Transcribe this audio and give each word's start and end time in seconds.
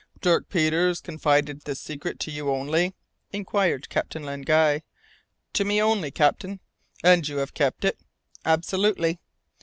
"Dirk 0.19 0.49
Peters 0.49 0.99
confided 0.99 1.61
this 1.61 1.79
secret 1.79 2.19
to 2.21 2.31
you 2.31 2.49
only?" 2.49 2.95
inquired 3.31 3.87
Captain 3.87 4.23
Len 4.23 4.41
Guy. 4.41 4.81
"To 5.53 5.63
me 5.63 5.79
only, 5.79 6.09
captain." 6.09 6.59
"And 7.03 7.27
you 7.27 7.37
have 7.37 7.53
kept 7.53 7.85
it?" 7.85 7.99
"Absolutely." 8.43 9.19